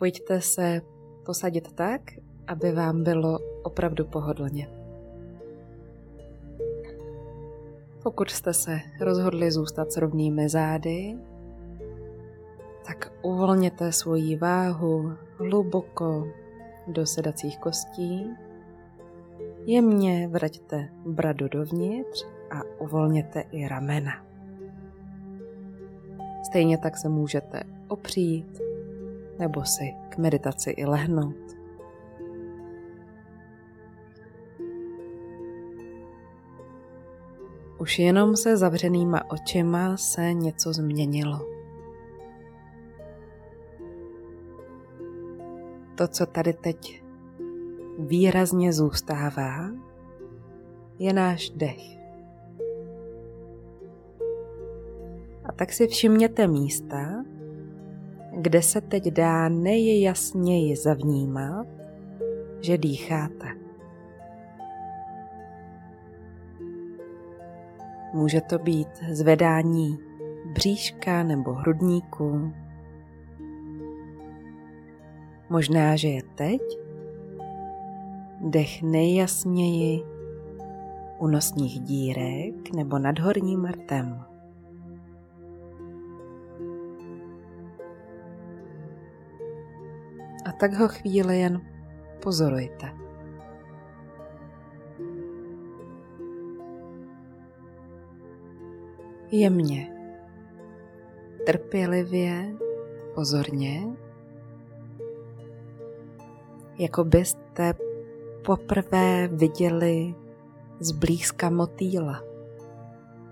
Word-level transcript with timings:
pojďte 0.00 0.40
se 0.40 0.80
posadit 1.26 1.72
tak, 1.72 2.00
aby 2.46 2.72
vám 2.72 3.04
bylo 3.04 3.38
opravdu 3.62 4.04
pohodlně. 4.04 4.68
Pokud 8.02 8.30
jste 8.30 8.54
se 8.54 8.80
rozhodli 9.00 9.50
zůstat 9.50 9.92
s 9.92 9.96
rovnými 9.96 10.48
zády, 10.48 11.18
tak 12.86 13.12
uvolněte 13.22 13.92
svoji 13.92 14.36
váhu 14.36 15.12
hluboko 15.38 16.28
do 16.86 17.06
sedacích 17.06 17.58
kostí, 17.58 18.26
jemně 19.66 20.28
vraťte 20.28 20.88
bradu 21.06 21.48
dovnitř 21.48 22.26
a 22.50 22.60
uvolněte 22.78 23.40
i 23.40 23.68
ramena. 23.68 24.26
Stejně 26.46 26.78
tak 26.78 26.96
se 26.96 27.08
můžete 27.08 27.62
opřít 27.88 28.69
nebo 29.40 29.64
si 29.64 29.94
k 30.08 30.18
meditaci 30.18 30.70
i 30.70 30.84
lehnout. 30.84 31.36
Už 37.78 37.98
jenom 37.98 38.36
se 38.36 38.56
zavřenýma 38.56 39.30
očima 39.30 39.96
se 39.96 40.32
něco 40.32 40.72
změnilo. 40.72 41.46
To, 45.94 46.08
co 46.08 46.26
tady 46.26 46.52
teď 46.52 47.02
výrazně 47.98 48.72
zůstává, 48.72 49.70
je 50.98 51.12
náš 51.12 51.50
dech. 51.50 52.00
A 55.44 55.52
tak 55.52 55.72
si 55.72 55.86
všimněte 55.86 56.46
místa, 56.46 57.24
kde 58.40 58.62
se 58.62 58.80
teď 58.80 59.04
dá 59.04 59.48
nejjasněji 59.48 60.76
zavnímat, 60.76 61.66
že 62.60 62.78
dýcháte. 62.78 63.46
Může 68.14 68.40
to 68.40 68.58
být 68.58 68.88
zvedání 69.10 69.98
bříška 70.52 71.22
nebo 71.22 71.52
hrudníku. 71.52 72.52
Možná, 75.50 75.96
že 75.96 76.08
je 76.08 76.22
teď 76.34 76.62
dech 78.40 78.82
nejjasněji 78.82 80.02
u 81.18 81.26
nosních 81.26 81.80
dírek 81.80 82.72
nebo 82.76 82.98
nad 82.98 83.18
horním 83.18 83.64
rtem. 83.64 84.29
Tak 90.60 90.72
ho 90.72 90.88
chvíli 90.88 91.40
jen 91.40 91.60
pozorujte. 92.22 92.92
Jemně, 99.30 99.96
trpělivě, 101.46 102.56
pozorně, 103.14 103.82
jako 106.78 107.04
byste 107.04 107.74
poprvé 108.44 109.28
viděli 109.28 110.14
zblízka 110.80 111.50
motýla, 111.50 112.22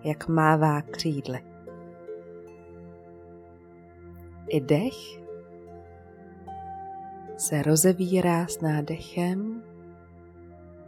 jak 0.05 0.29
mává 0.29 0.83
křídly. 0.83 1.41
I 4.49 4.61
dech 4.61 5.18
se 7.39 7.63
rozevírá 7.63 8.47
s 8.47 8.61
nádechem 8.61 9.63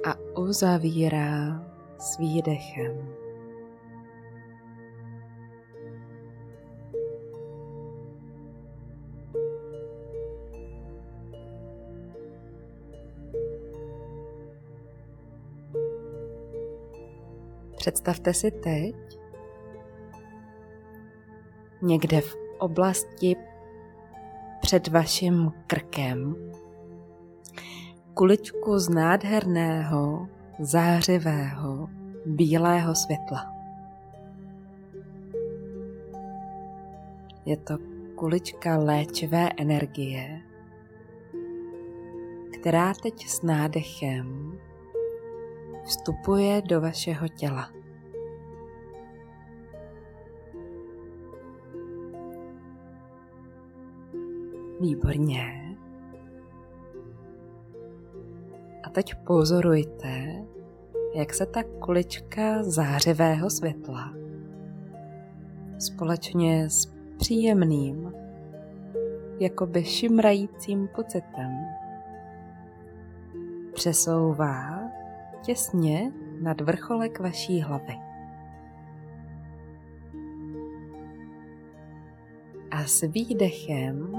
a 0.06 0.38
uzavírá 0.38 1.66
s 1.98 2.18
výdechem. 2.18 3.08
Představte 17.76 18.34
si 18.34 18.50
teď 18.50 18.94
někde 21.82 22.20
v 22.20 22.36
oblasti 22.58 23.36
před 24.60 24.88
vaším 24.88 25.52
krkem 25.66 26.34
kuličku 28.14 28.78
z 28.78 28.88
nádherného, 28.88 30.28
zářivého, 30.58 31.88
bílého 32.26 32.94
světla. 32.94 33.52
Je 37.44 37.56
to 37.56 37.78
kulička 38.14 38.78
léčivé 38.78 39.48
energie, 39.58 40.40
která 42.60 42.94
teď 43.02 43.26
s 43.26 43.42
nádechem 43.42 44.58
vstupuje 45.84 46.62
do 46.62 46.80
vašeho 46.80 47.28
těla. 47.28 47.79
Výborně. 54.80 55.76
A 58.82 58.90
teď 58.90 59.14
pozorujte, 59.26 60.44
jak 61.14 61.34
se 61.34 61.46
ta 61.46 61.62
kulička 61.62 62.62
zářivého 62.62 63.50
světla 63.50 64.14
společně 65.78 66.70
s 66.70 66.92
příjemným, 67.18 68.12
jakoby 69.40 69.84
šimrajícím 69.84 70.88
pocitem 70.94 71.50
přesouvá 73.72 74.80
těsně 75.42 76.12
nad 76.42 76.60
vrcholek 76.60 77.20
vaší 77.20 77.60
hlavy. 77.60 77.94
A 82.70 82.84
s 82.84 83.00
výdechem 83.06 84.16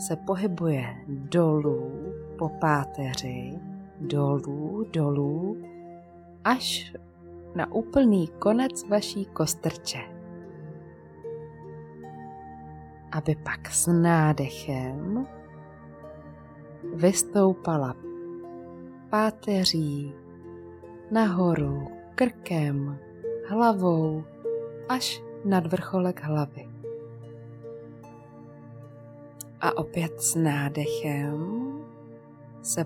se 0.00 0.16
pohybuje 0.16 0.84
dolů 1.08 1.92
po 2.38 2.48
páteři, 2.48 3.58
dolů, 4.00 4.86
dolů, 4.92 5.62
až 6.44 6.94
na 7.54 7.72
úplný 7.72 8.28
konec 8.28 8.88
vaší 8.88 9.24
kostrče. 9.24 9.98
Aby 13.12 13.36
pak 13.44 13.70
s 13.70 13.92
nádechem 13.92 15.26
vystoupala 16.94 17.94
páteří 19.10 20.14
nahoru, 21.10 21.88
krkem, 22.14 22.98
hlavou, 23.48 24.24
až 24.88 25.22
nad 25.44 25.66
vrcholek 25.66 26.22
hlavy. 26.22 26.69
A 29.60 29.76
opět 29.76 30.20
s 30.20 30.34
nádechem 30.34 31.60
se 32.62 32.84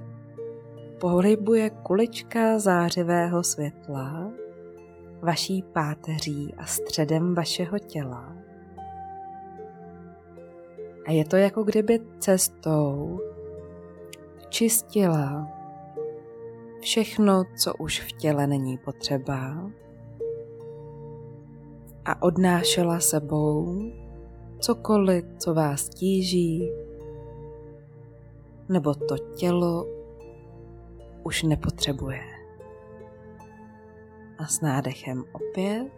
pohybuje 1.00 1.70
kulička 1.70 2.58
zářivého 2.58 3.44
světla 3.44 4.30
vaší 5.22 5.62
páteří 5.62 6.54
a 6.58 6.66
středem 6.66 7.34
vašeho 7.34 7.78
těla. 7.78 8.36
A 11.06 11.12
je 11.12 11.24
to 11.24 11.36
jako 11.36 11.62
kdyby 11.62 12.00
cestou 12.18 13.20
čistila 14.48 15.48
všechno, 16.80 17.44
co 17.62 17.74
už 17.74 18.00
v 18.00 18.12
těle 18.12 18.46
není 18.46 18.78
potřeba 18.78 19.70
a 22.04 22.22
odnášela 22.22 23.00
sebou 23.00 23.82
cokoliv, 24.64 25.24
co 25.38 25.54
vás 25.54 25.88
tíží, 25.88 26.70
nebo 28.68 28.94
to 28.94 29.18
tělo 29.18 29.86
už 31.22 31.42
nepotřebuje. 31.42 32.20
A 34.38 34.46
s 34.46 34.60
nádechem 34.60 35.24
opět 35.32 35.90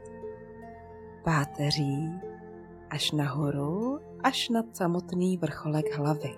páteří 1.25 2.11
až 2.91 3.13
nahoru, 3.13 4.01
až 4.23 4.49
nad 4.49 4.77
samotný 4.77 5.37
vrcholek 5.37 5.97
hlavy. 5.97 6.35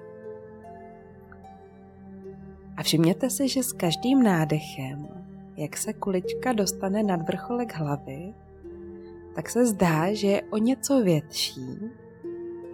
A 2.77 2.83
všimněte 2.83 3.31
si, 3.31 3.49
že 3.49 3.63
s 3.63 3.73
každým 3.73 4.23
nádechem, 4.23 5.09
jak 5.57 5.77
se 5.77 5.93
kulička 5.93 6.53
dostane 6.53 7.03
nad 7.03 7.23
vrcholek 7.23 7.75
hlavy, 7.75 8.35
tak 9.35 9.51
se 9.51 9.67
zdá, 9.67 10.15
že 10.15 10.27
je 10.27 10.43
o 10.43 10.57
něco 10.57 11.03
větší, 11.03 11.79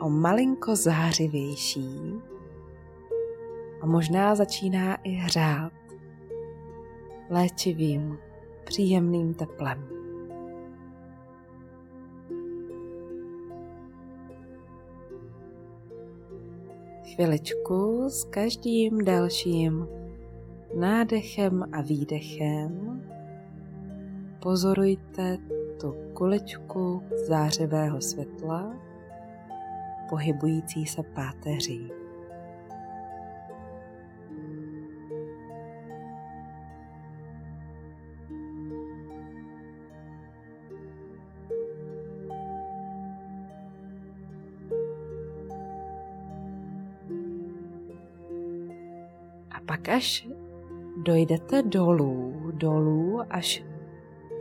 o 0.05 0.09
malinko 0.11 0.77
zářivější 0.77 2.15
a 3.81 3.87
možná 3.87 4.35
začíná 4.35 4.95
i 4.95 5.11
hřát 5.11 5.73
léčivým, 7.31 8.19
příjemným 8.65 9.35
teplem. 9.35 9.89
Chviličku 17.15 18.05
s 18.09 18.25
každým 18.25 19.05
dalším 19.05 19.89
nádechem 20.79 21.65
a 21.73 21.81
výdechem 21.81 23.03
pozorujte 24.43 25.39
tu 25.81 25.95
kuličku 26.15 27.03
zářivého 27.27 28.01
světla 28.01 28.94
pohybující 30.09 30.87
se 30.87 31.03
páteří. 31.03 31.93
A 49.51 49.61
pak 49.67 49.89
až 49.89 50.29
dojdete 51.03 51.62
dolů, 51.62 52.51
dolů 52.55 53.23
až 53.31 53.65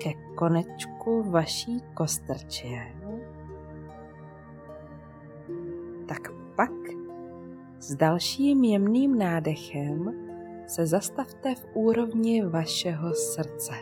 ke 0.03 0.13
konečku 0.35 1.23
vaší 1.31 1.81
kostrče, 1.93 3.02
s 7.83 7.95
dalším 7.95 8.63
jemným 8.63 9.17
nádechem 9.17 10.13
se 10.67 10.85
zastavte 10.87 11.55
v 11.55 11.65
úrovni 11.73 12.45
vašeho 12.45 13.13
srdce. 13.13 13.73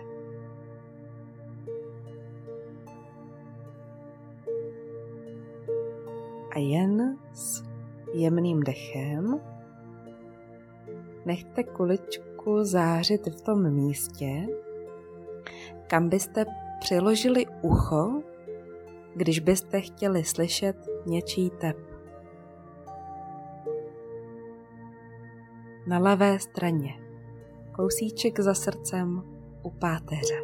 A 6.51 6.59
jen 6.59 7.17
s 7.33 7.63
jemným 8.13 8.59
dechem 8.59 9.39
nechte 11.25 11.63
kuličku 11.63 12.63
zářit 12.63 13.27
v 13.27 13.41
tom 13.41 13.73
místě, 13.73 14.47
kam 15.87 16.09
byste 16.09 16.45
přiložili 16.79 17.45
ucho, 17.61 18.23
když 19.15 19.39
byste 19.39 19.81
chtěli 19.81 20.23
slyšet 20.23 20.75
něčí 21.05 21.49
tep. 21.49 21.90
Na 25.91 25.99
levé 25.99 26.39
straně, 26.39 26.93
kousíček 27.71 28.39
za 28.39 28.53
srdcem 28.53 29.23
u 29.63 29.69
páteře. 29.69 30.35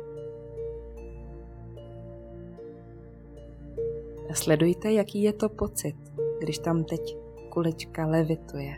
A 4.29 4.33
sledujte, 4.33 4.91
jaký 4.91 5.23
je 5.23 5.33
to 5.33 5.49
pocit, 5.49 5.95
když 6.39 6.59
tam 6.59 6.83
teď 6.83 7.17
kulička 7.49 8.05
levituje. 8.05 8.75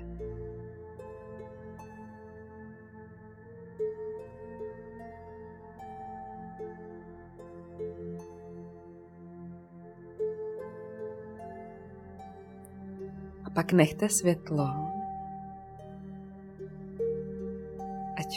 A 13.45 13.49
pak 13.49 13.71
nechte 13.73 14.09
světlo, 14.09 14.88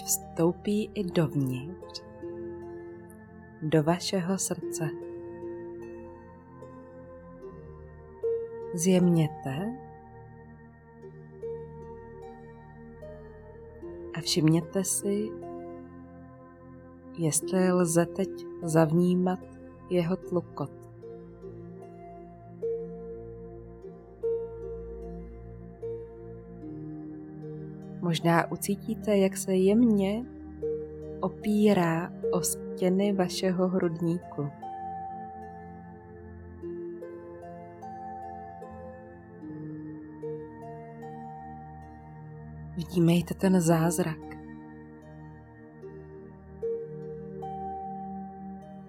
vstoupí 0.04 0.90
i 0.94 1.04
dovnitř, 1.04 2.02
do 3.62 3.82
vašeho 3.82 4.38
srdce. 4.38 4.88
Zjemněte 8.74 9.76
a 14.14 14.20
všimněte 14.20 14.84
si, 14.84 15.28
jestli 17.18 17.72
lze 17.72 18.06
teď 18.06 18.30
zavnímat 18.62 19.40
jeho 19.90 20.16
tlukot. 20.16 20.81
Možná 28.02 28.52
ucítíte, 28.52 29.16
jak 29.16 29.36
se 29.36 29.54
jemně 29.54 30.24
opírá 31.20 32.12
o 32.32 32.40
stěny 32.40 33.12
vašeho 33.12 33.68
hrudníku. 33.68 34.48
Vnímejte 42.76 43.34
ten 43.34 43.60
zázrak. 43.60 44.18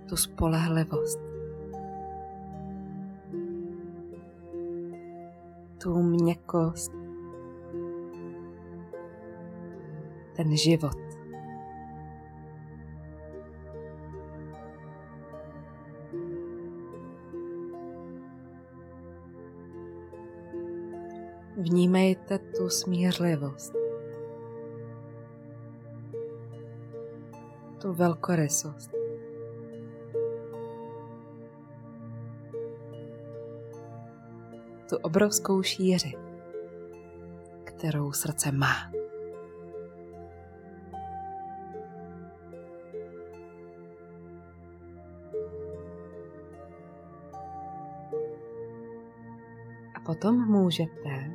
Tu 0.10 0.16
spolehlivost. 0.16 1.20
Tu 5.84 6.02
měkkost 6.02 7.03
ten 10.36 10.58
život. 10.58 10.98
Vnímejte 21.58 22.40
tu 22.40 22.70
smířlivost, 22.70 23.74
tu 27.82 27.94
velkorysost. 27.94 28.92
Tu 34.90 34.98
obrovskou 35.02 35.64
šíři, 35.64 36.14
kterou 37.64 38.12
srdce 38.12 38.52
má. 38.52 39.03
Potom 50.06 50.48
můžete 50.48 51.32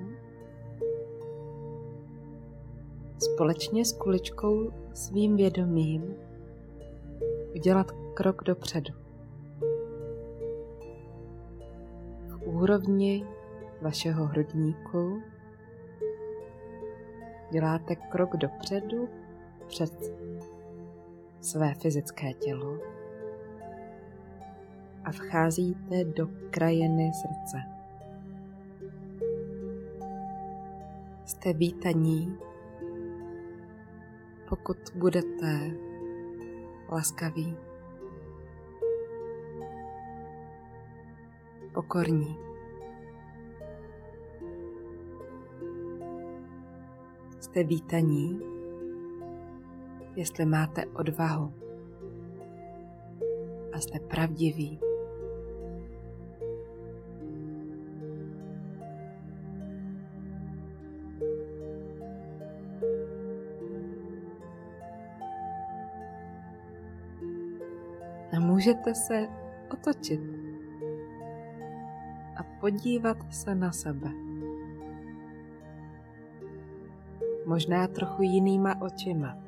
společně 3.18 3.84
s 3.84 3.92
kuličkou 3.92 4.72
svým 4.94 5.36
vědomím 5.36 6.14
udělat 7.54 7.92
krok 8.14 8.44
dopředu. 8.44 8.94
V 12.28 12.42
úrovni 12.42 13.26
vašeho 13.82 14.26
hrudníku 14.26 15.22
děláte 17.50 17.96
krok 17.96 18.36
dopředu 18.36 19.08
před 19.66 19.92
své 21.40 21.74
fyzické 21.74 22.32
tělo 22.32 22.78
a 25.04 25.12
vcházíte 25.12 26.04
do 26.04 26.28
krajiny 26.50 27.10
srdce. 27.14 27.77
Jste 31.28 31.52
vítaní, 31.52 32.38
pokud 34.48 34.76
budete 34.94 35.70
laskaví, 36.92 37.56
pokorní. 41.74 42.36
Jste 47.40 47.64
vítaní, 47.64 48.40
jestli 50.16 50.46
máte 50.46 50.86
odvahu 50.86 51.52
a 53.72 53.78
jste 53.78 53.98
pravdiví. 54.00 54.87
Můžete 68.58 68.94
se 68.94 69.28
otočit 69.70 70.20
a 72.36 72.42
podívat 72.60 73.34
se 73.34 73.54
na 73.54 73.72
sebe. 73.72 74.10
možná 77.46 77.86
trochu 77.86 78.22
jinýma 78.22 78.80
očima. 78.80 79.47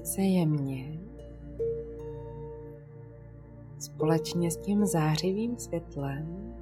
Se 0.00 0.22
jemně 0.22 0.98
společně 3.78 4.50
s 4.50 4.56
tím 4.56 4.86
zářivým 4.86 5.58
světlem 5.58 6.54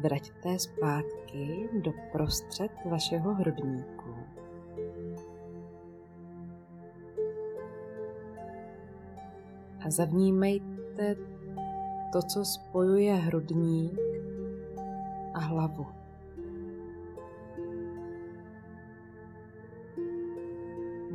vraťte 0.00 0.58
zpátky 0.58 1.68
do 1.82 1.92
prostřed 2.12 2.70
vašeho 2.90 3.34
hrudníku. 3.34 4.14
A 9.86 9.90
zavnímejte 9.90 11.16
to, 12.12 12.22
co 12.22 12.44
spojuje 12.44 13.14
hrudník 13.14 13.98
a 15.34 15.38
hlavu. 15.38 15.99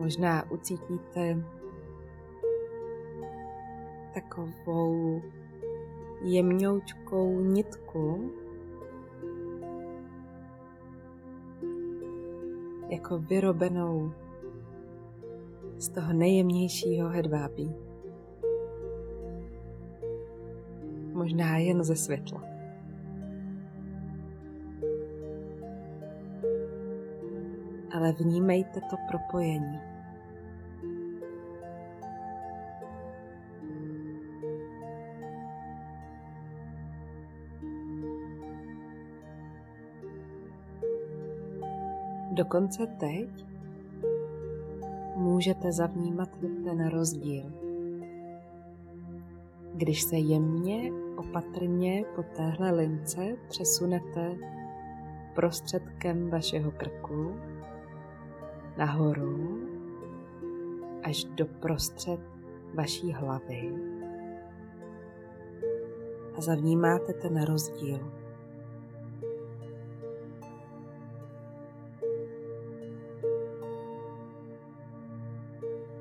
Možná 0.06 0.52
ucítíte 0.52 1.44
takovou 4.14 5.22
jemňoučkou 6.22 7.40
nitku, 7.40 8.32
jako 12.90 13.18
vyrobenou 13.18 14.12
z 15.78 15.90
toho 15.90 16.14
nejjemnějšího 16.14 17.10
hedvábí. 17.10 17.76
Možná 21.14 21.58
jen 21.58 21.84
ze 21.84 21.96
světla. 21.96 22.44
Ale 27.96 28.12
vnímejte 28.12 28.82
to 28.82 28.96
propojení. 29.12 29.95
Dokonce 42.36 42.88
teď 42.88 43.46
můžete 45.16 45.72
zavnímat 45.72 46.30
ten 46.64 46.90
rozdíl. 46.90 47.44
Když 49.74 50.02
se 50.02 50.16
jemně, 50.16 50.92
opatrně 51.18 52.04
po 52.16 52.24
téhle 52.24 52.72
lince 52.72 53.36
přesunete 53.48 54.36
prostředkem 55.36 56.30
vašeho 56.30 56.72
krku 56.72 57.36
nahoru 58.78 59.60
až 61.04 61.24
do 61.24 61.46
prostřed 61.46 62.20
vaší 62.74 63.14
hlavy 63.14 63.74
a 66.38 66.42
zavnímáte 66.42 67.14
ten 67.14 67.44
rozdíl. 67.44 68.25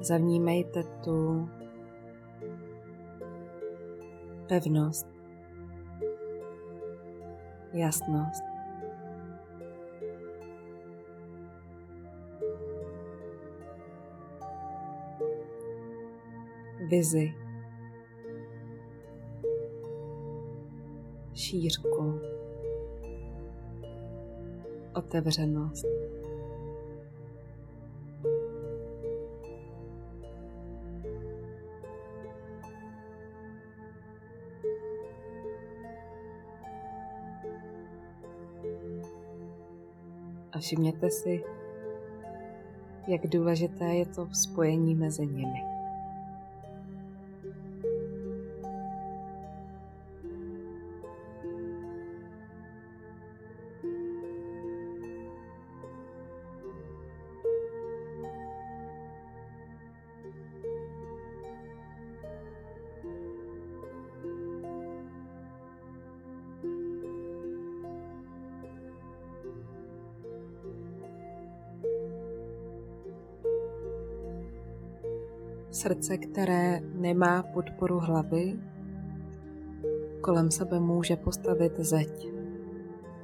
Zavnímejte 0.04 0.82
tu 1.04 1.48
pevnost, 4.48 5.06
jasnost. 7.72 8.42
Vizi, 16.90 17.34
šířku, 21.34 22.20
otevřenost. 24.94 25.86
A 40.54 40.58
všimněte 40.58 41.10
si, 41.10 41.44
jak 43.06 43.26
důležité 43.26 43.84
je 43.84 44.06
to 44.06 44.28
spojení 44.32 44.94
mezi 44.94 45.26
nimi. 45.26 45.73
Srdce, 75.74 76.18
které 76.18 76.80
nemá 76.80 77.42
podporu 77.42 77.98
hlavy, 77.98 78.58
kolem 80.20 80.50
sebe 80.50 80.80
může 80.80 81.16
postavit 81.16 81.72
zeď. 81.78 82.28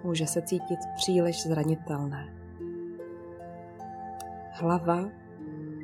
Může 0.05 0.27
se 0.27 0.43
cítit 0.43 0.79
příliš 0.97 1.43
zranitelné. 1.43 2.35
Hlava, 4.53 5.09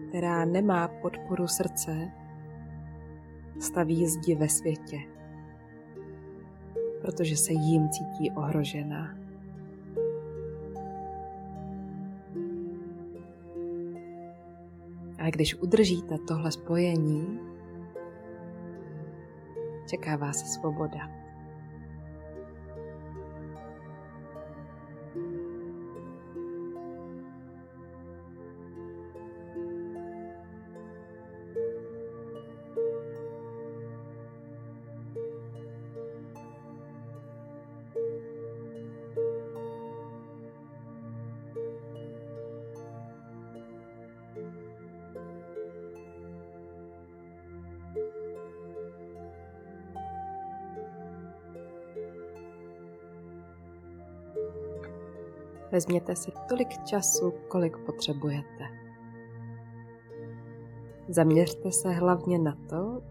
která 0.09 0.45
nemá 0.45 0.89
podporu 0.89 1.49
srdce, 1.49 2.11
staví 3.61 4.07
zdi 4.07 4.35
ve 4.35 4.49
světě, 4.49 4.99
protože 7.01 7.37
se 7.37 7.53
jím 7.53 7.89
cítí 7.89 8.31
ohrožená. 8.31 9.26
Ale 15.27 15.31
když 15.31 15.55
udržíte 15.55 16.19
tohle 16.29 16.53
spojení, 16.53 17.41
čeká 19.87 20.17
vás 20.17 20.53
svoboda. 20.55 21.26
Vezměte 55.77 56.17
si 56.17 56.33
tolik 56.49 56.69
času, 56.85 57.33
kolik 57.49 57.77
potřebujete. 57.79 58.65
Zaměřte 61.09 61.73
se 61.73 61.91
hlavně 61.91 62.39
na 62.39 62.57
to, 62.69 63.03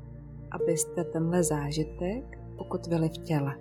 abyste 0.52 1.04
tenhle 1.04 1.44
zážitek 1.44 2.40
ukotvili 2.60 3.10
v 3.10 3.18
těle. 3.18 3.56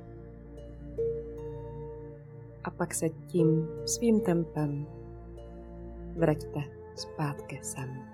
A 2.64 2.70
pak 2.70 2.94
se 2.94 3.08
tím 3.08 3.68
svým 3.86 4.20
tempem 4.20 4.86
vraťte 6.16 6.60
zpátky 6.94 7.58
sem. 7.62 8.13